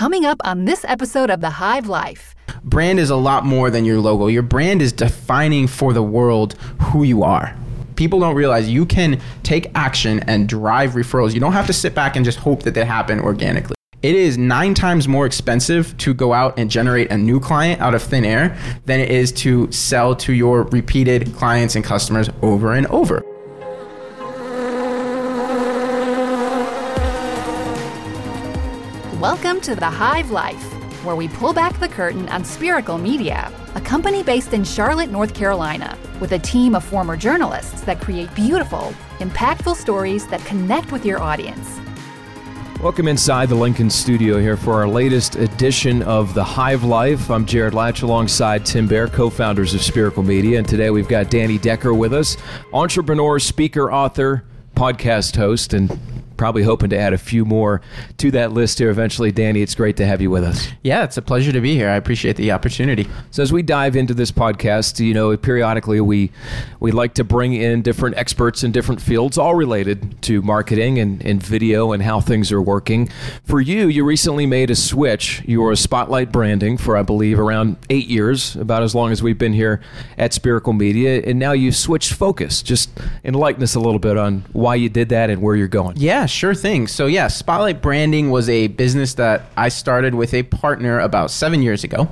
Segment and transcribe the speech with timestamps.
[0.00, 2.34] Coming up on this episode of The Hive Life.
[2.64, 4.28] Brand is a lot more than your logo.
[4.28, 7.54] Your brand is defining for the world who you are.
[7.96, 11.34] People don't realize you can take action and drive referrals.
[11.34, 13.74] You don't have to sit back and just hope that they happen organically.
[14.00, 17.94] It is nine times more expensive to go out and generate a new client out
[17.94, 18.56] of thin air
[18.86, 23.22] than it is to sell to your repeated clients and customers over and over.
[29.20, 30.72] Welcome to The Hive Life,
[31.04, 35.34] where we pull back the curtain on Spiracle Media, a company based in Charlotte, North
[35.34, 41.04] Carolina, with a team of former journalists that create beautiful, impactful stories that connect with
[41.04, 41.78] your audience.
[42.80, 47.30] Welcome inside the Lincoln studio here for our latest edition of The Hive Life.
[47.30, 50.56] I'm Jared Latch alongside Tim Bear, co founders of Spiracle Media.
[50.56, 52.38] And today we've got Danny Decker with us,
[52.72, 55.90] entrepreneur, speaker, author, podcast host, and
[56.40, 57.82] probably hoping to add a few more
[58.16, 59.30] to that list here eventually.
[59.30, 60.68] Danny, it's great to have you with us.
[60.82, 61.90] Yeah, it's a pleasure to be here.
[61.90, 63.06] I appreciate the opportunity.
[63.30, 66.30] So as we dive into this podcast, you know, periodically we
[66.80, 71.22] we like to bring in different experts in different fields, all related to marketing and,
[71.26, 73.10] and video and how things are working.
[73.44, 75.42] For you, you recently made a switch.
[75.44, 79.22] You were a spotlight branding for I believe around eight years, about as long as
[79.22, 79.82] we've been here
[80.16, 82.62] at Spiracle Media, and now you've switched focus.
[82.62, 82.88] Just
[83.24, 85.98] enlighten us a little bit on why you did that and where you're going.
[85.98, 86.86] Yeah, sure thing.
[86.86, 91.62] So, yeah, Spotlight Branding was a business that I started with a partner about seven
[91.62, 92.08] years ago.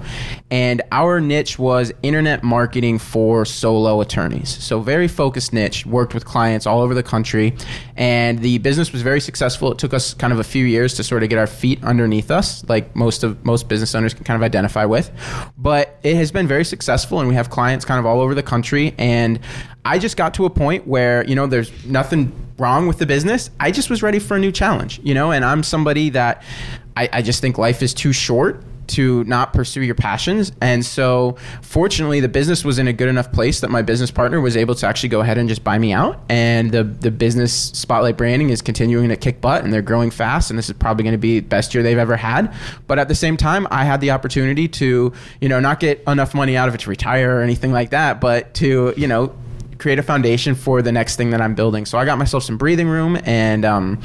[0.50, 4.48] And our niche was internet marketing for solo attorneys.
[4.48, 7.56] So, very focused niche, worked with clients all over the country.
[7.96, 9.72] And the business was very successful.
[9.72, 12.30] It took us kind of a few years to sort of get our feet underneath
[12.30, 15.10] us, like most of most business owners can kind of identify with.
[15.56, 18.42] But it has been very successful, and we have clients kind of all over the
[18.42, 18.94] country.
[18.98, 19.40] And
[19.88, 23.48] I just got to a point where, you know, there's nothing wrong with the business.
[23.58, 26.42] I just was ready for a new challenge, you know, and I'm somebody that
[26.94, 30.52] I, I just think life is too short to not pursue your passions.
[30.60, 34.42] And so, fortunately, the business was in a good enough place that my business partner
[34.42, 36.20] was able to actually go ahead and just buy me out.
[36.28, 40.50] And the the business Spotlight Branding is continuing to kick butt, and they're growing fast.
[40.50, 42.52] And this is probably going to be the best year they've ever had.
[42.86, 46.34] But at the same time, I had the opportunity to, you know, not get enough
[46.34, 49.34] money out of it to retire or anything like that, but to, you know
[49.78, 51.86] create a foundation for the next thing that I'm building.
[51.86, 54.00] So I got myself some breathing room, and um,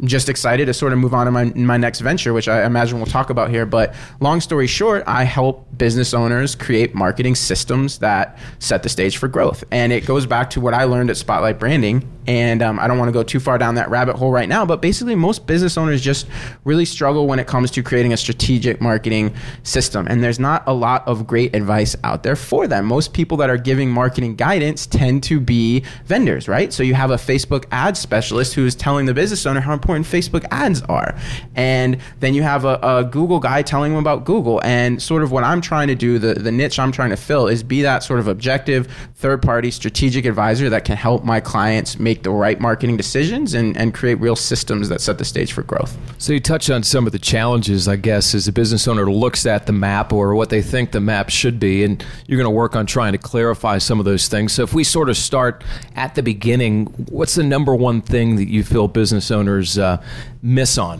[0.00, 2.64] I'm just excited to sort of move on to my my next venture, which I
[2.64, 3.66] imagine we'll talk about here.
[3.66, 9.16] But long story short, I help business owners create marketing systems that set the stage
[9.16, 12.10] for growth, and it goes back to what I learned at Spotlight Branding.
[12.26, 14.64] And um, I don't want to go too far down that rabbit hole right now,
[14.64, 16.26] but basically, most business owners just
[16.64, 20.06] really struggle when it comes to creating a strategic marketing system.
[20.08, 22.86] And there's not a lot of great advice out there for them.
[22.86, 26.72] Most people that are giving marketing guidance tend to be vendors, right?
[26.72, 30.06] So you have a Facebook ad specialist who is telling the business owner how important
[30.06, 31.14] Facebook ads are.
[31.54, 34.60] And then you have a, a Google guy telling them about Google.
[34.64, 37.48] And sort of what I'm trying to do, the, the niche I'm trying to fill
[37.48, 41.98] is be that sort of objective, third party strategic advisor that can help my clients
[41.98, 45.62] make the right marketing decisions and, and create real systems that set the stage for
[45.62, 45.96] growth.
[46.18, 49.46] So you touch on some of the challenges, I guess, as a business owner looks
[49.46, 51.84] at the map or what they think the map should be.
[51.84, 54.52] And you're going to work on trying to clarify some of those things.
[54.52, 55.64] So if we sort sort of start
[55.96, 60.02] at the beginning, what's the number one thing that you feel business owners uh,
[60.40, 60.98] miss on?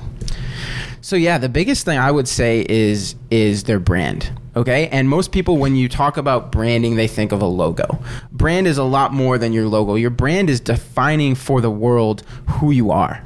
[1.01, 4.31] So yeah, the biggest thing I would say is is their brand.
[4.57, 4.89] Okay?
[4.89, 7.99] And most people when you talk about branding, they think of a logo.
[8.31, 9.95] Brand is a lot more than your logo.
[9.95, 13.23] Your brand is defining for the world who you are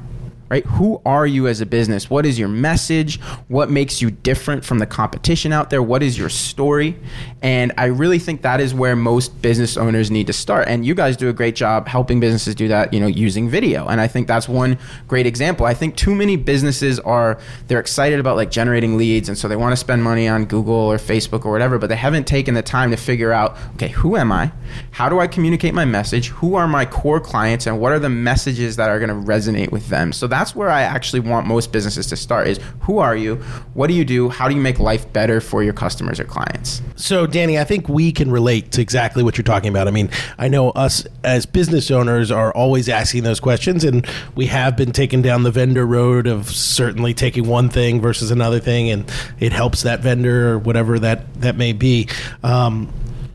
[0.49, 0.65] right?
[0.65, 2.09] Who are you as a business?
[2.09, 3.19] What is your message?
[3.47, 5.83] What makes you different from the competition out there?
[5.83, 6.97] What is your story?
[7.41, 10.67] And I really think that is where most business owners need to start.
[10.67, 13.87] And you guys do a great job helping businesses do that, you know, using video.
[13.87, 14.77] And I think that's one
[15.07, 15.65] great example.
[15.65, 19.55] I think too many businesses are they're excited about like generating leads and so they
[19.55, 22.61] want to spend money on Google or Facebook or whatever, but they haven't taken the
[22.61, 24.51] time to figure out, okay, who am I?
[24.91, 26.27] How do I communicate my message?
[26.27, 29.71] Who are my core clients and what are the messages that are going to resonate
[29.71, 30.11] with them?
[30.11, 33.35] So that that's where I actually want most businesses to start is who are you?
[33.73, 34.29] What do you do?
[34.29, 36.81] How do you make life better for your customers or clients?
[36.95, 39.89] So, Danny, I think we can relate to exactly what you're talking about.
[39.89, 44.45] I mean, I know us as business owners are always asking those questions, and we
[44.45, 48.89] have been taken down the vendor road of certainly taking one thing versus another thing,
[48.89, 49.11] and
[49.41, 52.07] it helps that vendor or whatever that, that may be.
[52.43, 52.87] Um,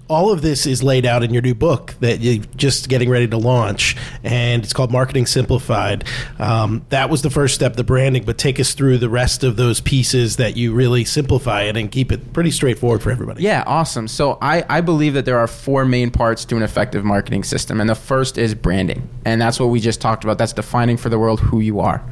[0.09, 3.27] all of this is laid out in your new book that you're just getting ready
[3.29, 6.05] to launch, and it's called Marketing Simplified.
[6.39, 9.57] Um, that was the first step, the branding, but take us through the rest of
[9.57, 13.43] those pieces that you really simplify it and keep it pretty straightforward for everybody.
[13.43, 14.07] Yeah, awesome.
[14.09, 17.81] So I, I believe that there are four main parts to an effective marketing system,
[17.81, 20.37] and the first is branding, and that's what we just talked about.
[20.37, 22.05] That's defining for the world who you are.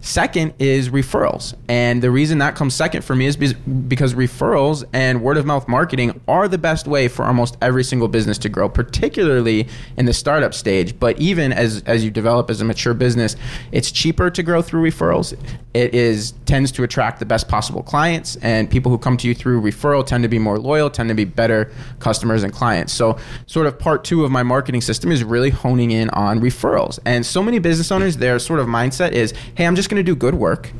[0.00, 5.22] Second is referrals, and the reason that comes second for me is because referrals and
[5.22, 8.68] word of mouth marketing are the best way for almost every single business to grow,
[8.68, 10.98] particularly in the startup stage.
[10.98, 13.36] But even as as you develop as a mature business,
[13.72, 15.38] it's cheaper to grow through referrals.
[15.74, 19.34] It is tends to attract the best possible clients, and people who come to you
[19.34, 21.70] through referral tend to be more loyal, tend to be better
[22.00, 22.92] customers and clients.
[22.92, 26.98] So, sort of part two of my marketing system is really honing in on referrals.
[27.04, 30.02] And so many business owners, their sort of mindset is, hey, I'm just going to
[30.02, 30.72] do good work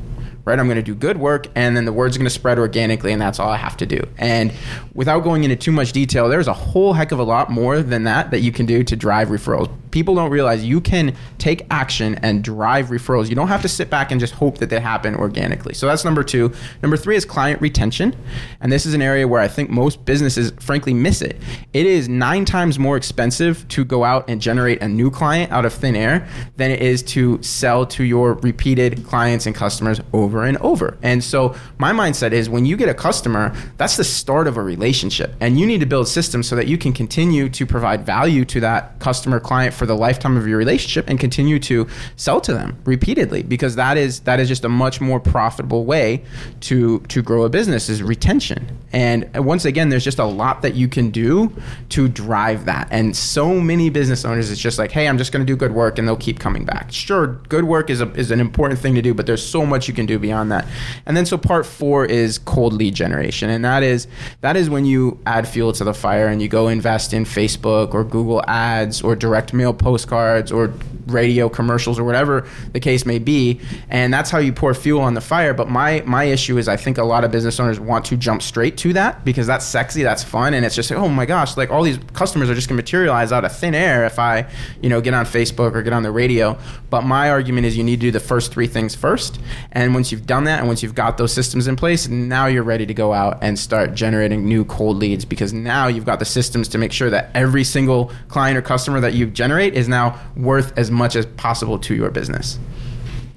[0.45, 0.59] right?
[0.59, 3.21] I'm going to do good work and then the word's going to spread organically and
[3.21, 4.01] that's all I have to do.
[4.17, 4.51] And
[4.93, 8.03] without going into too much detail, there's a whole heck of a lot more than
[8.03, 12.15] that that you can do to drive referrals people don't realize you can take action
[12.15, 13.29] and drive referrals.
[13.29, 15.73] You don't have to sit back and just hope that they happen organically.
[15.73, 16.53] So that's number two.
[16.81, 18.15] Number three is client retention.
[18.61, 21.37] And this is an area where I think most businesses, frankly, miss it.
[21.73, 25.65] It is nine times more expensive to go out and generate a new client out
[25.65, 26.27] of thin air
[26.57, 30.97] than it is to sell to your repeated clients and customers over and over.
[31.01, 34.63] And so my mindset is when you get a customer, that's the start of a
[34.63, 35.35] relationship.
[35.39, 38.59] And you need to build systems so that you can continue to provide value to
[38.61, 42.77] that customer client for the lifetime of your relationship and continue to sell to them
[42.85, 46.23] repeatedly because that is that is just a much more profitable way
[46.61, 48.77] to to grow a business is retention.
[48.91, 51.53] And once again, there's just a lot that you can do
[51.89, 52.87] to drive that.
[52.91, 55.73] And so many business owners, it's just like, hey, I'm just going to do good
[55.73, 56.91] work, and they'll keep coming back.
[56.91, 59.87] Sure, good work is a, is an important thing to do, but there's so much
[59.87, 60.67] you can do beyond that.
[61.05, 64.07] And then so part four is cold lead generation, and that is
[64.41, 67.93] that is when you add fuel to the fire and you go invest in Facebook
[67.93, 70.73] or Google Ads or direct mail postcards or
[71.07, 73.59] radio commercials or whatever the case may be
[73.89, 76.77] and that's how you pour fuel on the fire but my my issue is i
[76.77, 80.03] think a lot of business owners want to jump straight to that because that's sexy
[80.03, 82.67] that's fun and it's just like oh my gosh like all these customers are just
[82.67, 84.49] to materialize out of thin air if i
[84.81, 86.57] you know get on facebook or get on the radio
[86.89, 89.39] but my argument is you need to do the first three things first
[89.71, 92.63] and once you've done that and once you've got those systems in place now you're
[92.63, 96.25] ready to go out and start generating new cold leads because now you've got the
[96.25, 100.19] systems to make sure that every single client or customer that you generate is now
[100.35, 102.59] worth as much as possible to your business.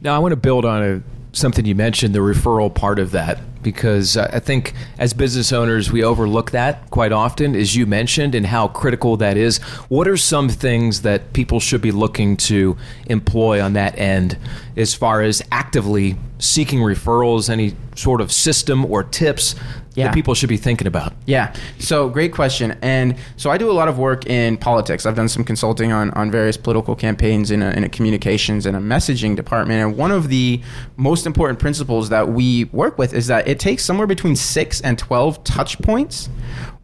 [0.01, 1.03] Now, I want to build on a,
[1.33, 6.03] something you mentioned, the referral part of that, because I think as business owners, we
[6.03, 9.59] overlook that quite often, as you mentioned, and how critical that is.
[9.89, 12.77] What are some things that people should be looking to
[13.07, 14.39] employ on that end
[14.77, 19.55] as far as actively seeking referrals, any sort of system or tips
[19.95, 20.07] yeah.
[20.07, 21.13] that people should be thinking about?
[21.27, 21.55] Yeah.
[21.79, 22.79] So great question.
[22.83, 25.07] And so I do a lot of work in politics.
[25.07, 28.77] I've done some consulting on, on various political campaigns in a, in a communications and
[28.77, 29.83] a messaging department.
[29.83, 30.61] And one of the
[30.97, 34.99] most important principles that we work with is that it takes somewhere between six and
[34.99, 36.29] 12 touch points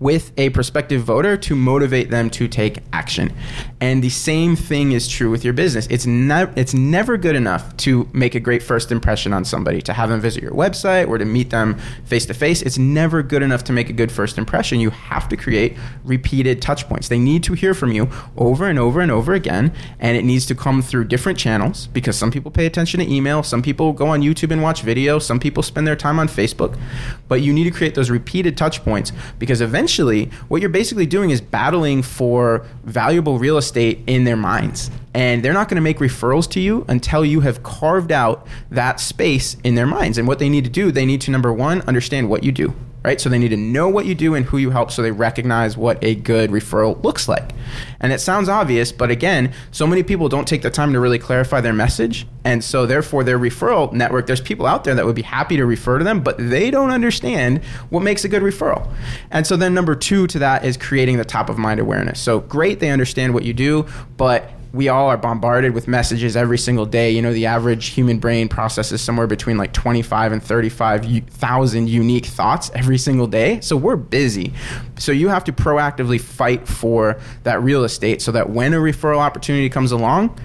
[0.00, 3.32] with a prospective voter to motivate them to take action.
[3.80, 5.88] And the same thing is true with your business.
[5.90, 9.92] It's never it's never good enough to make a great first impression on somebody, to
[9.92, 12.62] have them visit your website or to meet them face to face.
[12.62, 14.78] It's never good enough to make a good first impression.
[14.78, 17.08] You have to create repeated touch points.
[17.08, 20.46] They need to hear from you over and over and over again, and it needs
[20.46, 24.08] to come through different channels because some people pay attention to email, some people go
[24.08, 26.78] on YouTube and watch video, some people spend their time on Facebook.
[27.26, 31.06] But you need to create those repeated touch points because eventually essentially what you're basically
[31.06, 34.90] doing is battling for valuable real estate in their minds.
[35.14, 39.00] And they're not going to make referrals to you until you have carved out that
[39.00, 40.18] space in their minds.
[40.18, 42.74] And what they need to do, they need to number one, understand what you do
[43.04, 43.20] right?
[43.20, 45.76] So they need to know what you do and who you help so they recognize
[45.76, 47.52] what a good referral looks like.
[48.00, 51.18] And it sounds obvious, but again, so many people don't take the time to really
[51.18, 52.26] clarify their message.
[52.44, 55.66] And so therefore their referral network, there's people out there that would be happy to
[55.66, 58.92] refer to them, but they don't understand what makes a good referral.
[59.30, 62.20] And so then number 2 to that is creating the top of mind awareness.
[62.20, 66.58] So great they understand what you do, but we all are bombarded with messages every
[66.58, 67.10] single day.
[67.10, 72.70] You know, the average human brain processes somewhere between like 25 and 35,000 unique thoughts
[72.74, 73.60] every single day.
[73.60, 74.52] So we're busy.
[74.98, 79.18] So you have to proactively fight for that real estate so that when a referral
[79.18, 80.38] opportunity comes along,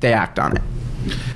[0.00, 0.62] they act on it.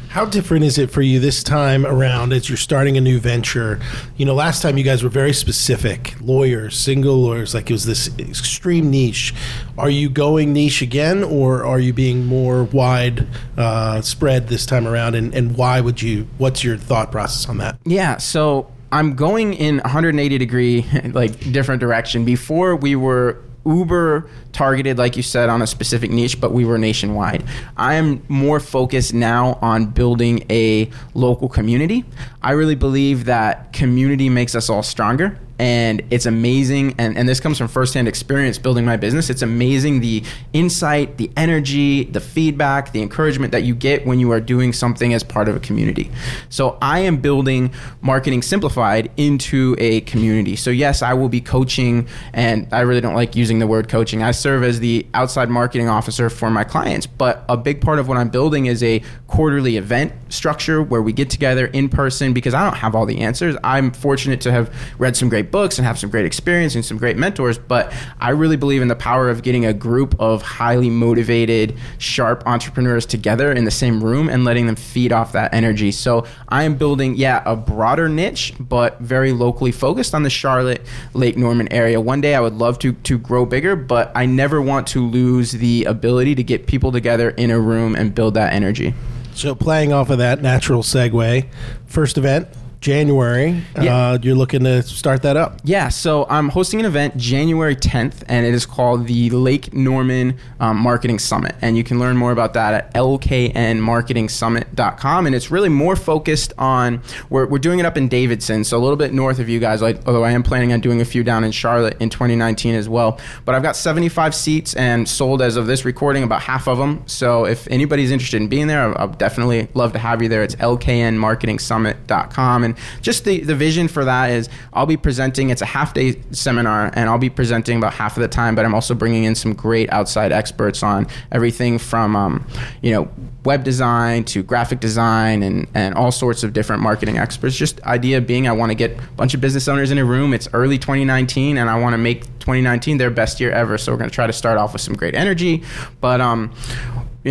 [0.08, 3.78] How different is it for you this time around as you're starting a new venture?
[4.16, 7.84] You know, last time you guys were very specific lawyers, single lawyers, like it was
[7.84, 9.34] this extreme niche.
[9.76, 14.86] Are you going niche again, or are you being more wide uh, spread this time
[14.86, 15.14] around?
[15.14, 17.78] And, and why would you, what's your thought process on that?
[17.84, 18.16] Yeah.
[18.16, 22.24] So I'm going in 180 degree, like different direction.
[22.24, 26.78] Before we were uber targeted, like you said, on a specific niche, but we were
[26.78, 27.44] nationwide.
[27.76, 32.06] I am more focused now on building a local community.
[32.40, 37.40] I really believe that community makes us all stronger and it's amazing and, and this
[37.40, 40.22] comes from firsthand experience building my business it's amazing the
[40.52, 45.14] insight the energy the feedback the encouragement that you get when you are doing something
[45.14, 46.10] as part of a community
[46.50, 47.70] so i am building
[48.02, 53.14] marketing simplified into a community so yes i will be coaching and i really don't
[53.14, 57.06] like using the word coaching i serve as the outside marketing officer for my clients
[57.06, 61.12] but a big part of what i'm building is a quarterly event structure where we
[61.12, 64.72] get together in person because i don't have all the answers i'm fortunate to have
[64.98, 68.30] read some great books and have some great experience and some great mentors, but I
[68.30, 73.52] really believe in the power of getting a group of highly motivated, sharp entrepreneurs together
[73.52, 75.92] in the same room and letting them feed off that energy.
[75.92, 80.82] So I am building, yeah, a broader niche, but very locally focused on the Charlotte,
[81.14, 82.00] Lake Norman area.
[82.00, 85.52] One day I would love to to grow bigger, but I never want to lose
[85.52, 88.94] the ability to get people together in a room and build that energy.
[89.34, 91.48] So playing off of that natural segue,
[91.86, 92.48] first event
[92.86, 93.62] January.
[93.82, 93.96] Yeah.
[93.96, 95.60] Uh, you're looking to start that up.
[95.64, 100.38] Yeah, so I'm hosting an event January 10th, and it is called the Lake Norman
[100.60, 101.56] um, Marketing Summit.
[101.60, 105.26] And you can learn more about that at lknmarketingsummit.com.
[105.26, 108.78] And it's really more focused on, we're, we're doing it up in Davidson, so a
[108.78, 111.24] little bit north of you guys, like, although I am planning on doing a few
[111.24, 113.18] down in Charlotte in 2019 as well.
[113.44, 117.02] But I've got 75 seats and sold as of this recording about half of them.
[117.06, 120.44] So if anybody's interested in being there, I'll definitely love to have you there.
[120.44, 122.62] It's lknmarketingsummit.com.
[122.62, 126.20] And just the, the vision for that is I'll be presenting, it's a half day
[126.32, 129.34] seminar, and I'll be presenting about half of the time, but I'm also bringing in
[129.34, 132.46] some great outside experts on everything from, um,
[132.82, 133.10] you know,
[133.44, 137.56] web design to graphic design and, and all sorts of different marketing experts.
[137.56, 140.34] Just idea being I want to get a bunch of business owners in a room.
[140.34, 143.78] It's early 2019 and I want to make 2019 their best year ever.
[143.78, 145.62] So we're going to try to start off with some great energy.
[146.00, 146.52] But um,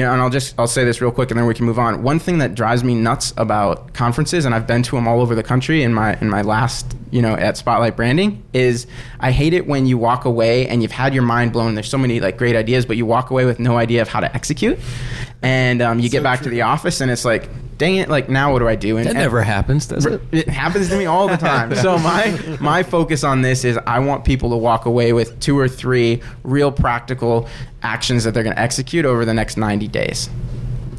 [0.02, 2.04] know, and I'll just I'll say this real quick, and then we can move on.
[2.04, 5.36] One thing that drives me nuts about conferences, and I've been to them all over
[5.36, 5.84] the country.
[5.84, 8.88] In my in my last, you know, at Spotlight Branding, is
[9.22, 11.74] I hate it when you walk away and you've had your mind blown.
[11.74, 14.20] There's so many like great ideas, but you walk away with no idea of how
[14.20, 14.78] to execute,
[15.42, 18.52] and um, you get back to the office, and it's like, dang it, like now
[18.52, 18.98] what do I do?
[18.98, 20.22] And That and- never happens, does it?
[20.34, 21.74] it happens to me all the time.
[21.86, 25.58] so my my focus on this is I want people to walk away with two
[25.58, 27.48] or three real practical
[27.82, 30.30] actions that they're going to execute over the next 90 days.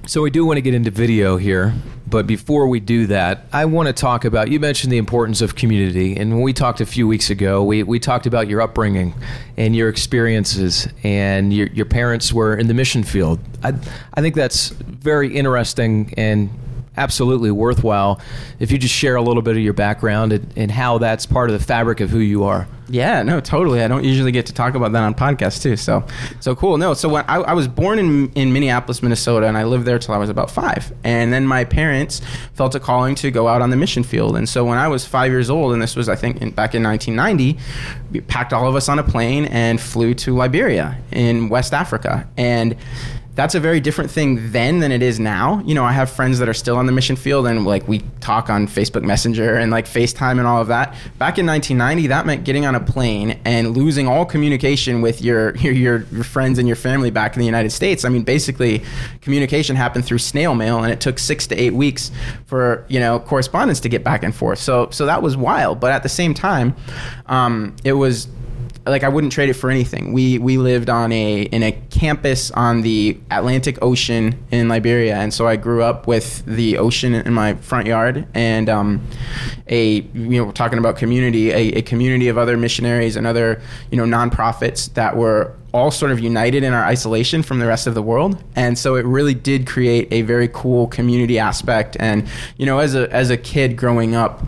[0.09, 1.75] So we do want to get into video here,
[2.07, 5.57] but before we do that, I want to talk about you mentioned the importance of
[5.57, 9.15] community, and when we talked a few weeks ago, we, we talked about your upbringing
[9.57, 13.41] and your experiences, and your your parents were in the mission field.
[13.65, 13.75] I
[14.15, 16.51] I think that's very interesting and
[16.97, 18.21] absolutely worthwhile
[18.61, 21.51] if you just share a little bit of your background and, and how that's part
[21.51, 22.69] of the fabric of who you are.
[22.89, 23.83] Yeah, no, totally.
[23.83, 25.77] I don't usually get to talk about that on podcasts too.
[25.77, 26.05] So,
[26.41, 26.79] so cool.
[26.79, 29.99] No, so when I, I was born in in Minneapolis, Minnesota, and I lived there
[29.99, 32.21] till I was about five, and then my parents
[32.55, 34.37] felt a calling to go out on the mission field.
[34.37, 36.75] And so when I was five years old, and this was I think in, back
[36.75, 37.59] in 1990,
[38.13, 42.29] we packed all of us on a plane and flew to Liberia in West Africa,
[42.37, 42.77] and
[43.37, 45.63] that's a very different thing then than it is now.
[45.67, 48.01] You know, I have friends that are still on the mission field and like we
[48.21, 50.95] talk on Facebook Messenger and like FaceTime and all of that.
[51.19, 55.55] Back in 1990, that meant getting on a plane and losing all communication with your
[55.57, 58.07] your, your, friends and your family back in the United States.
[58.07, 58.83] I mean, basically,
[59.21, 62.11] communication happened through snail mail and it took 6 to 8 weeks
[62.47, 64.59] for, you know, correspondence to get back and forth.
[64.59, 66.75] So so that was wild, but at the same time,
[67.27, 68.29] um, it was
[68.87, 70.13] like I wouldn't trade it for anything.
[70.13, 75.35] We we lived on a in a campus on the Atlantic Ocean in Liberia, and
[75.35, 79.07] so I grew up with the ocean in my front yard and um,
[79.69, 83.97] a you know talking about community, a, a community of other missionaries and other you
[83.97, 87.95] know nonprofits that were all sort of united in our isolation from the rest of
[87.95, 92.27] the world and so it really did create a very cool community aspect and
[92.57, 94.43] you know as a as a kid growing up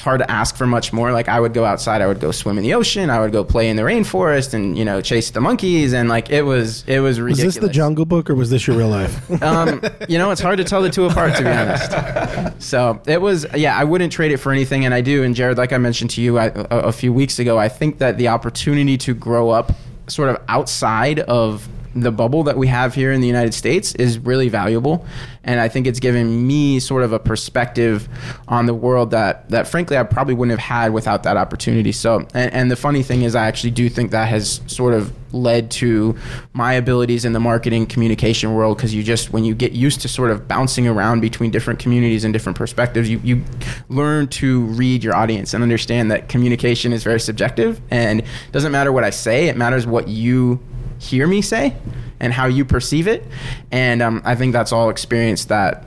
[0.00, 1.12] it's hard to ask for much more.
[1.12, 3.44] Like I would go outside, I would go swim in the ocean, I would go
[3.44, 7.00] play in the rainforest, and you know chase the monkeys, and like it was it
[7.00, 7.44] was ridiculous.
[7.44, 9.42] Was this the Jungle Book or was this your real life?
[9.42, 12.62] um, you know, it's hard to tell the two apart, to be honest.
[12.62, 15.22] So it was, yeah, I wouldn't trade it for anything, and I do.
[15.22, 17.98] And Jared, like I mentioned to you I, a, a few weeks ago, I think
[17.98, 19.70] that the opportunity to grow up
[20.06, 24.18] sort of outside of the bubble that we have here in the United States is
[24.18, 25.04] really valuable,
[25.44, 28.08] and I think it's given me sort of a perspective
[28.48, 31.92] on the world that that frankly I probably wouldn't have had without that opportunity.
[31.92, 35.12] So, and, and the funny thing is, I actually do think that has sort of
[35.32, 36.16] led to
[36.52, 40.08] my abilities in the marketing communication world because you just when you get used to
[40.08, 43.42] sort of bouncing around between different communities and different perspectives you, you
[43.88, 48.90] learn to read your audience and understand that communication is very subjective and doesn't matter
[48.90, 50.58] what i say it matters what you
[51.00, 51.74] hear me say
[52.20, 53.24] and how you perceive it
[53.72, 55.84] and um, i think that's all experience that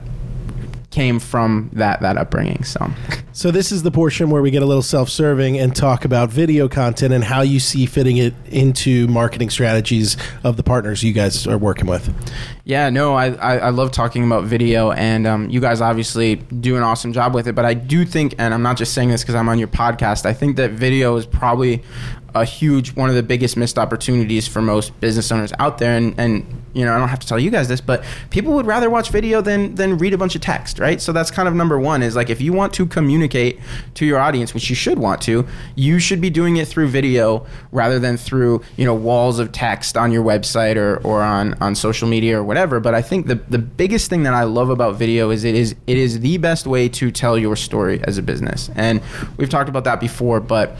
[0.90, 2.90] came from that that upbringing so
[3.36, 6.68] So this is the portion where we get a little self-serving and talk about video
[6.68, 11.44] content and how you see fitting it into marketing strategies of the partners you guys
[11.44, 12.14] are working with.
[12.62, 16.76] Yeah, no, I, I, I love talking about video, and um, you guys obviously do
[16.76, 17.56] an awesome job with it.
[17.56, 20.26] But I do think, and I'm not just saying this because I'm on your podcast,
[20.26, 21.82] I think that video is probably
[22.34, 25.96] a huge, one of the biggest missed opportunities for most business owners out there.
[25.96, 28.66] And, and you know, I don't have to tell you guys this, but people would
[28.66, 31.00] rather watch video than than read a bunch of text, right?
[31.00, 32.02] So that's kind of number one.
[32.02, 33.60] Is like if you want to communicate
[33.94, 37.46] to your audience, which you should want to, you should be doing it through video
[37.72, 41.74] rather than through you know walls of text on your website or or on on
[41.74, 42.80] social media or whatever.
[42.80, 45.74] But I think the the biggest thing that I love about video is it is
[45.86, 49.00] it is the best way to tell your story as a business, and
[49.36, 50.40] we've talked about that before.
[50.40, 50.76] But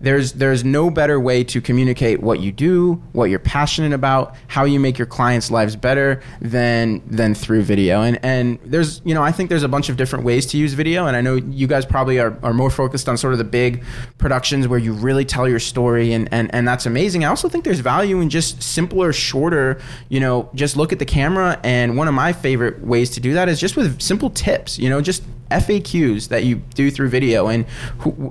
[0.00, 4.64] there's there's no better way to communicate what you do, what you're passionate about, how
[4.64, 8.02] you make your clients' lives better than than through video.
[8.02, 10.74] And and there's you know I think there's a bunch of different ways to use
[10.74, 13.44] video, and I know you guys probably are, are more focused on sort of the
[13.44, 13.84] big
[14.18, 17.24] productions where you really tell your story, and and and that's amazing.
[17.24, 21.04] I also think there's value in just simpler, shorter, you know, just look at the
[21.04, 21.60] camera.
[21.62, 24.88] And one of my favorite ways to do that is just with simple tips, you
[24.88, 27.48] know, just FAQs that you do through video.
[27.48, 27.66] And,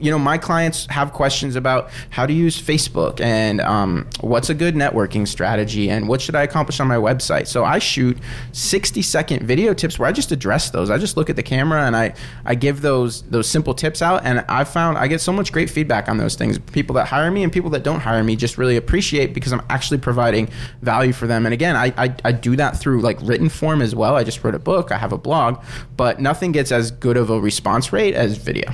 [0.02, 4.54] you know, my clients have questions about how to use Facebook and um, what's a
[4.54, 7.48] good networking strategy and what should I accomplish on my website.
[7.48, 8.18] So I shoot
[8.52, 10.90] 60 second video tips where I just address those.
[10.90, 14.26] I just look at the camera and I, I give those, those simple tips out.
[14.26, 16.60] And I found I get so much great feedback on those things.
[16.60, 19.62] People that hire me and people that don't hire me just really appreciate because I'm
[19.70, 20.50] actually providing
[20.82, 21.46] value for them.
[21.46, 24.16] And again, I, I, I do that through like written form as well.
[24.16, 25.64] I just wrote a book, I have a blog,
[25.96, 28.72] but nothing gets as good of a response rate as video.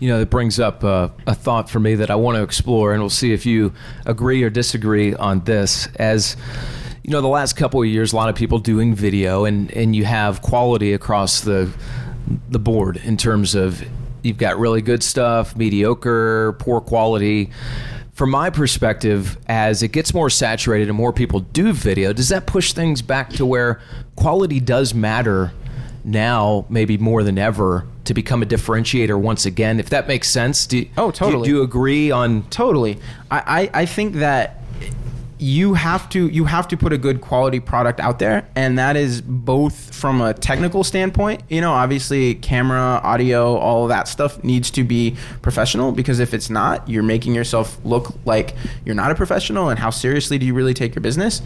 [0.00, 2.92] You know, it brings up uh, a thought for me that I want to explore,
[2.92, 3.72] and we'll see if you
[4.06, 5.88] agree or disagree on this.
[5.96, 6.36] As
[7.02, 9.94] you know, the last couple of years, a lot of people doing video, and and
[9.94, 11.70] you have quality across the
[12.48, 13.84] the board in terms of
[14.22, 17.50] you've got really good stuff, mediocre, poor quality.
[18.14, 22.46] From my perspective, as it gets more saturated and more people do video, does that
[22.46, 23.80] push things back to where
[24.16, 25.52] quality does matter
[26.04, 29.80] now, maybe more than ever, to become a differentiator once again?
[29.80, 30.66] If that makes sense.
[30.66, 31.48] Do, Oh, totally.
[31.48, 32.42] Do, do you agree on?
[32.50, 32.98] Totally.
[33.30, 34.60] I, I, I think that
[35.44, 38.96] you have to you have to put a good quality product out there and that
[38.96, 44.70] is both from a technical standpoint you know obviously camera audio all that stuff needs
[44.70, 48.54] to be professional because if it's not you're making yourself look like
[48.86, 51.42] you're not a professional and how seriously do you really take your business?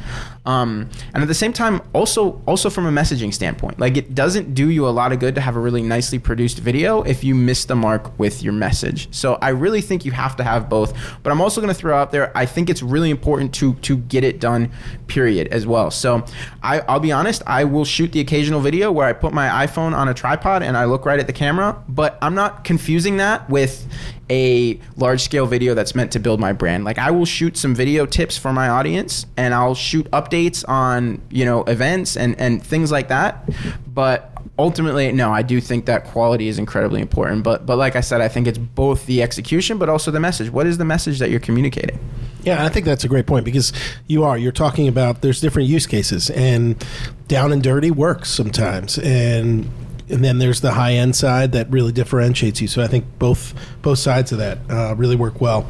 [0.46, 4.54] Um, and at the same time also also from a messaging standpoint like it doesn't
[4.54, 7.34] do you a lot of good to have a really nicely produced video if you
[7.34, 9.08] miss the mark with your message.
[9.12, 11.96] So i really think you have to have both but i'm also going to throw
[11.96, 14.70] out there i think it's really important to to get it done
[15.06, 15.90] period as well.
[15.90, 16.24] So
[16.62, 19.94] I, i'll be honest i will shoot the occasional video where i put my iphone
[19.94, 23.48] on a tripod and i look right at the camera but i'm not confusing that
[23.48, 23.86] with
[24.30, 26.84] a large scale video that's meant to build my brand.
[26.84, 31.22] Like i will shoot some video tips for my audience and i'll shoot updates on
[31.30, 33.48] you know events and and things like that
[33.86, 38.00] but ultimately no i do think that quality is incredibly important but but like i
[38.00, 41.18] said i think it's both the execution but also the message what is the message
[41.18, 41.98] that you're communicating
[42.42, 43.72] Yeah, I think that's a great point because
[44.06, 46.82] you are you're talking about there's different use cases and
[47.26, 49.68] down and dirty works sometimes and
[50.10, 52.68] and then there's the high end side that really differentiates you.
[52.68, 55.68] So I think both both sides of that uh, really work well.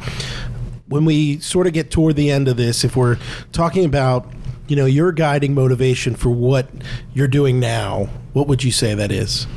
[0.87, 3.17] When we sort of get toward the end of this, if we're
[3.51, 4.31] talking about
[4.69, 6.69] you know your guiding motivation for what
[7.13, 9.47] you're doing now, what would you say that is?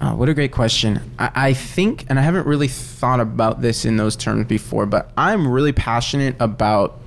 [0.00, 1.00] Oh, what a great question.
[1.18, 5.10] I, I think, and I haven't really thought about this in those terms before, but
[5.16, 6.98] I'm really passionate about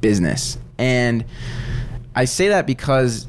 [0.00, 0.58] business.
[0.76, 1.24] And
[2.14, 3.26] I say that because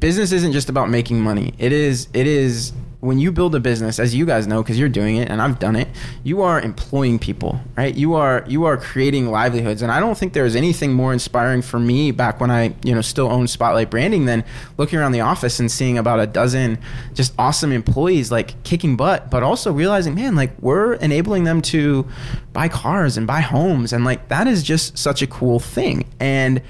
[0.00, 1.54] business isn't just about making money.
[1.58, 2.72] It is, it is,
[3.04, 5.58] when you build a business, as you guys know, because you're doing it and I've
[5.58, 5.88] done it,
[6.22, 7.94] you are employing people, right?
[7.94, 11.78] You are you are creating livelihoods, and I don't think there's anything more inspiring for
[11.78, 14.42] me back when I you know still owned Spotlight Branding than
[14.78, 16.78] looking around the office and seeing about a dozen
[17.12, 22.06] just awesome employees like kicking butt, but also realizing, man, like we're enabling them to
[22.54, 26.62] buy cars and buy homes, and like that is just such a cool thing, and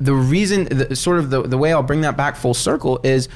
[0.00, 3.28] the reason, the, sort of the, the way I'll bring that back full circle is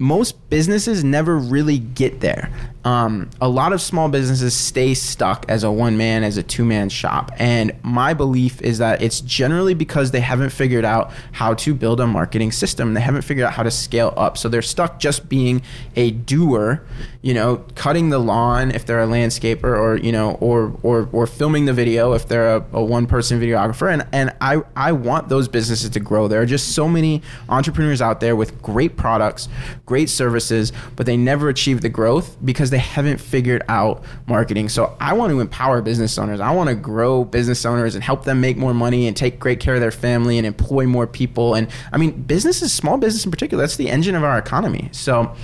[0.00, 2.50] most businesses never really get there.
[2.82, 6.64] Um, a lot of small businesses stay stuck as a one man, as a two
[6.64, 7.30] man shop.
[7.36, 12.00] And my belief is that it's generally because they haven't figured out how to build
[12.00, 12.94] a marketing system.
[12.94, 14.38] They haven't figured out how to scale up.
[14.38, 15.60] So they're stuck just being
[15.94, 16.82] a doer,
[17.20, 21.26] you know, cutting the lawn if they're a landscaper or, you know, or, or, or
[21.26, 23.92] filming the video if they're a, a one person videographer.
[23.92, 26.28] And, and I, I want those businesses to grow.
[26.28, 29.48] There are just so many entrepreneurs out there with great products,
[29.84, 34.68] great services, but they never achieve the growth because because they haven't figured out marketing.
[34.68, 36.40] So I want to empower business owners.
[36.40, 39.60] I want to grow business owners and help them make more money and take great
[39.60, 41.54] care of their family and employ more people.
[41.54, 44.88] And I mean, businesses, small business in particular, that's the engine of our economy.
[44.92, 45.34] So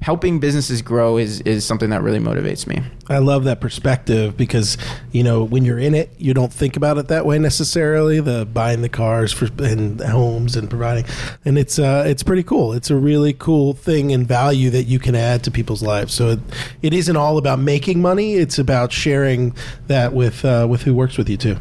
[0.00, 2.82] helping businesses grow is is something that really motivates me.
[3.08, 4.76] I love that perspective because
[5.12, 8.20] you know when you're in it, you don't think about it that way necessarily.
[8.20, 11.04] The buying the cars for and homes and providing,
[11.44, 12.72] and it's uh, it's pretty cool.
[12.72, 16.14] It's a really cool thing and value that you can add to people's lives.
[16.14, 16.40] So it,
[16.82, 19.54] it isn't all about making money; it's about sharing
[19.86, 21.56] that with uh, with who works with you too.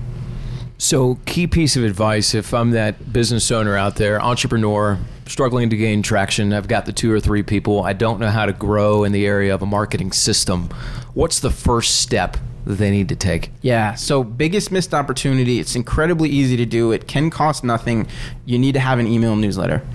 [0.78, 5.78] So, key piece of advice if I'm that business owner out there, entrepreneur, struggling to
[5.78, 9.04] gain traction, I've got the two or three people, I don't know how to grow
[9.04, 10.70] in the area of a marketing system.
[11.14, 13.52] What's the first step that they need to take?
[13.62, 13.94] Yeah.
[13.96, 15.60] So, biggest missed opportunity.
[15.60, 16.92] It's incredibly easy to do.
[16.92, 18.08] It can cost nothing.
[18.46, 19.86] You need to have an email newsletter.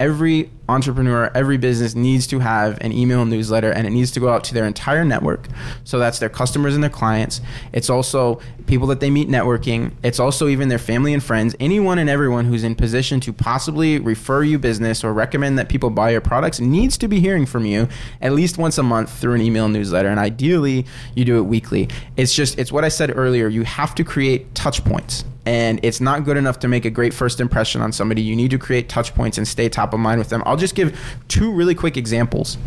[0.00, 4.30] Every entrepreneur, every business needs to have an email newsletter and it needs to go
[4.30, 5.46] out to their entire network.
[5.84, 7.40] So that's their customers and their clients.
[7.72, 9.92] It's also people that they meet networking.
[10.02, 13.98] It's also even their family and friends, anyone and everyone who's in position to possibly
[13.98, 17.66] refer you business or recommend that people buy your products needs to be hearing from
[17.66, 17.88] you
[18.22, 20.08] at least once a month through an email newsletter.
[20.08, 21.88] And ideally, you do it weekly.
[22.16, 23.48] It's just, it's what I said earlier.
[23.48, 27.14] You have to create touch points and it's not good enough to make a great
[27.14, 28.22] first impression on somebody.
[28.22, 30.42] You need to create touch points and stay top of mind with them.
[30.46, 30.98] I'll just give
[31.28, 32.58] two really quick examples.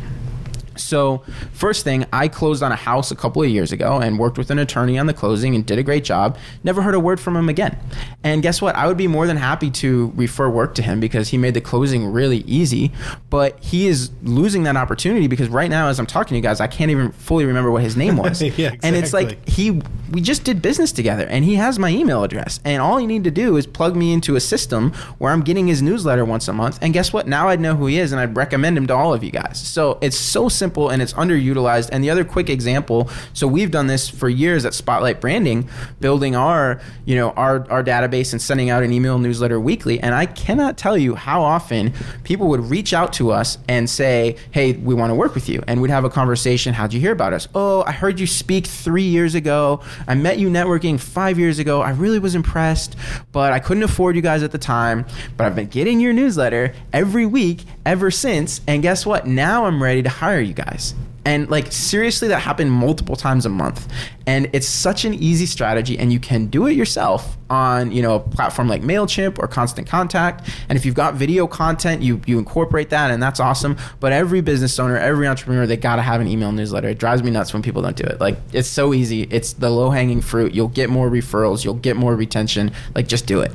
[0.75, 4.37] So, first thing, I closed on a house a couple of years ago and worked
[4.37, 6.37] with an attorney on the closing and did a great job.
[6.63, 7.77] Never heard a word from him again.
[8.23, 8.75] And guess what?
[8.75, 11.61] I would be more than happy to refer work to him because he made the
[11.61, 12.91] closing really easy.
[13.29, 16.59] But he is losing that opportunity because right now, as I'm talking to you guys,
[16.59, 18.41] I can't even fully remember what his name was.
[18.41, 18.79] yeah, exactly.
[18.83, 19.81] And it's like he,
[20.11, 22.59] we just did business together, and he has my email address.
[22.65, 25.67] And all you need to do is plug me into a system where I'm getting
[25.67, 26.79] his newsletter once a month.
[26.81, 27.27] And guess what?
[27.27, 29.59] Now I'd know who he is, and I'd recommend him to all of you guys.
[29.59, 31.89] So it's so simple simple and it's underutilized.
[31.91, 35.67] And the other quick example, so we've done this for years at Spotlight Branding,
[35.99, 39.99] building our, you know, our, our database and sending out an email newsletter weekly.
[39.99, 41.91] And I cannot tell you how often
[42.23, 45.61] people would reach out to us and say, Hey, we want to work with you.
[45.67, 46.73] And we'd have a conversation.
[46.73, 47.49] How'd you hear about us?
[47.53, 49.81] Oh, I heard you speak three years ago.
[50.07, 51.81] I met you networking five years ago.
[51.81, 52.95] I really was impressed,
[53.33, 55.05] but I couldn't afford you guys at the time.
[55.35, 58.61] But I've been getting your newsletter every week ever since.
[58.67, 59.27] And guess what?
[59.27, 60.93] Now I'm ready to hire you guys.
[61.25, 63.87] And like seriously, that happened multiple times a month.
[64.25, 68.15] And it's such an easy strategy, and you can do it yourself on you know
[68.15, 70.49] a platform like Mailchimp or Constant Contact.
[70.69, 73.77] And if you've got video content, you you incorporate that, and that's awesome.
[73.99, 76.89] But every business owner, every entrepreneur, they gotta have an email newsletter.
[76.89, 78.19] It drives me nuts when people don't do it.
[78.19, 79.23] Like it's so easy.
[79.23, 80.53] It's the low hanging fruit.
[80.53, 81.63] You'll get more referrals.
[81.63, 82.71] You'll get more retention.
[82.95, 83.51] Like just do it.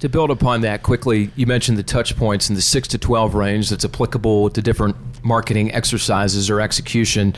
[0.00, 3.34] To build upon that quickly, you mentioned the touch points in the six to twelve
[3.34, 7.34] range that's applicable to different marketing exercises or execution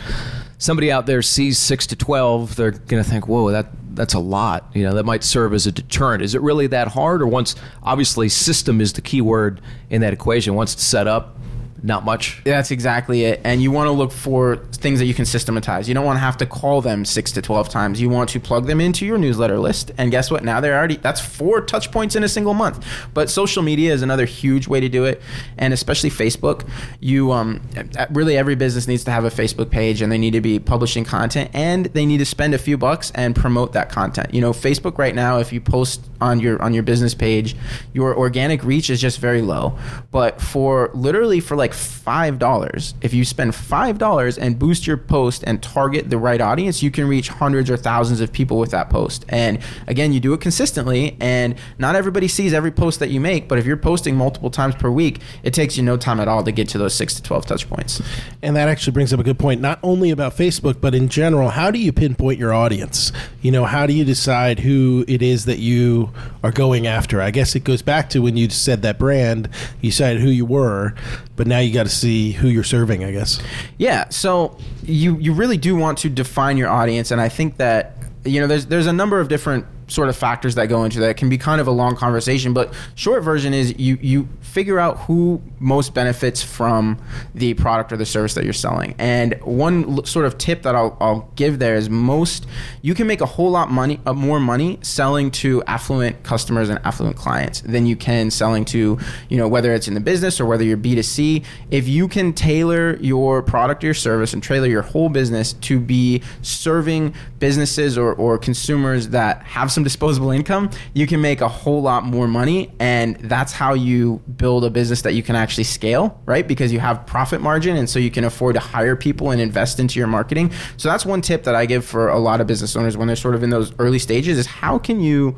[0.61, 4.21] somebody out there sees six to twelve, they're going to think, "Whoa, that that's a
[4.21, 6.23] lot." You know, that might serve as a deterrent.
[6.23, 10.13] Is it really that hard, or once obviously system is the key word in that
[10.13, 10.55] equation?
[10.55, 11.37] Once it's set up,
[11.83, 12.43] not much.
[12.45, 13.41] That's exactly it.
[13.45, 15.89] And you want to look for things that you can systematize.
[15.89, 18.01] You don't want to have to call them six to 12 times.
[18.01, 19.91] You want to plug them into your newsletter list.
[19.99, 20.45] And guess what?
[20.45, 22.87] Now they're already, that's four touch points in a single month.
[23.15, 25.23] But social media is another huge way to do it.
[25.59, 26.69] And especially Facebook.
[27.01, 27.63] You, um,
[28.11, 31.05] really every business needs to have a Facebook page and they need to be publishing
[31.05, 34.35] content and they need to spend a few bucks and promote that content.
[34.35, 37.57] You know, Facebook right now, if you post on your, on your business page,
[37.93, 39.79] your organic reach is just very low.
[40.11, 42.95] But for literally for like like $5.
[43.01, 47.07] If you spend $5 and boost your post and target the right audience, you can
[47.07, 49.25] reach hundreds or thousands of people with that post.
[49.29, 53.49] And again, you do it consistently, and not everybody sees every post that you make,
[53.49, 56.43] but if you're posting multiple times per week, it takes you no time at all
[56.43, 58.03] to get to those 6 to 12 touch points.
[58.43, 61.51] And that actually brings up a good point, not only about Facebook, but in general.
[61.51, 63.13] How do you pinpoint your audience?
[63.43, 67.21] You know, how do you decide who it is that you are going after?
[67.21, 69.49] I guess it goes back to when you said that brand,
[69.81, 70.95] you said who you were,
[71.37, 73.43] but now you got to see who you're serving, I guess.
[73.79, 74.09] Yeah.
[74.09, 78.41] So you you really do want to define your audience, and I think that you
[78.41, 81.11] know there's there's a number of different sort of factors that go into that.
[81.11, 84.79] It can be kind of a long conversation, but short version is you you figure
[84.79, 86.99] out who most benefits from
[87.35, 88.95] the product or the service that you're selling.
[88.99, 92.47] And one l- sort of tip that I'll, I'll give there is most
[92.83, 96.79] you can make a whole lot money uh, more money selling to affluent customers and
[96.85, 98.99] affluent clients than you can selling to
[99.29, 101.45] you know whether it's in the business or whether you're B2C.
[101.71, 105.81] If you can tailor your product or your service and tailor your whole business to
[105.81, 111.49] be serving businesses or, or consumers that have some disposable income, you can make a
[111.49, 112.73] whole lot more money.
[112.79, 116.47] And that's how you build a business that you can actually scale, right?
[116.47, 117.77] Because you have profit margin.
[117.77, 120.53] And so you can afford to hire people and invest into your marketing.
[120.77, 123.17] So that's one tip that I give for a lot of business owners when they're
[123.17, 125.37] sort of in those early stages is how can you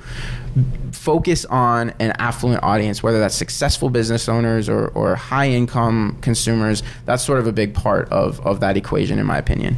[0.92, 6.82] focus on an affluent audience, whether that's successful business owners or, or high income consumers.
[7.06, 9.76] That's sort of a big part of, of that equation, in my opinion.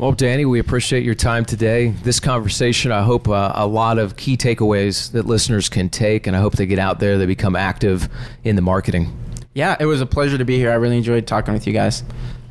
[0.00, 1.88] Well, Danny, we appreciate your time today.
[1.88, 6.34] This conversation, I hope uh, a lot of key takeaways that listeners can take, and
[6.34, 8.08] I hope they get out there, they become active
[8.42, 9.14] in the marketing.
[9.52, 10.70] Yeah, it was a pleasure to be here.
[10.70, 12.02] I really enjoyed talking with you guys.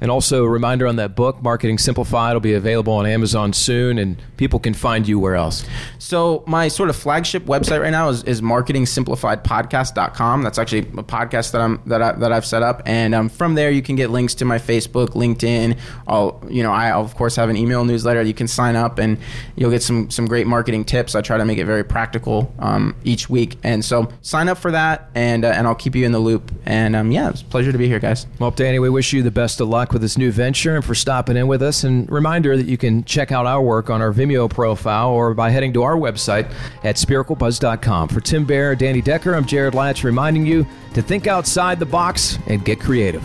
[0.02, 3.98] And also a reminder on that book, Marketing Simplified, will be available on Amazon soon,
[3.98, 5.66] and people can find you where else?
[5.98, 10.44] So my sort of flagship website right now is, is marketingsimplifiedpodcast.com.
[10.44, 13.56] That's actually a podcast that I'm that I, that I've set up, and um, from
[13.56, 15.78] there you can get links to my Facebook, LinkedIn.
[16.08, 18.22] I'll you know I of course have an email newsletter.
[18.22, 19.18] You can sign up, and
[19.56, 21.16] you'll get some some great marketing tips.
[21.16, 24.72] I try to make it very practical um, each week, and so sign up for
[24.72, 26.52] that, and uh, and I'll keep you in the loop.
[26.66, 28.28] And um, yeah, it's a pleasure to be here, guys.
[28.40, 30.95] Well, Danny, we wish you the best of luck with this new venture and for
[30.95, 31.84] stopping in with us.
[31.84, 35.49] And reminder that you can check out our work on our Vimeo profile or by
[35.49, 36.52] heading to our website
[36.84, 38.10] at spiraclebuzz.com.
[38.10, 42.38] For Tim Bear, Danny Decker, I'm Jared Latch reminding you to think outside the box
[42.47, 43.23] and get creative.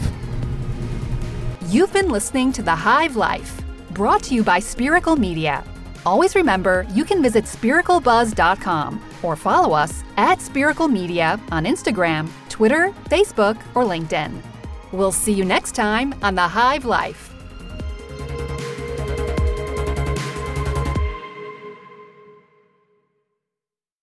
[1.68, 5.64] You've been listening to The Hive Life, brought to you by Spiracle Media.
[6.06, 12.94] Always remember, you can visit spiraclebuzz.com or follow us at Spiracle Media on Instagram, Twitter,
[13.08, 14.53] Facebook, or LinkedIn.
[14.94, 17.33] We'll see you next time on The Hive Life.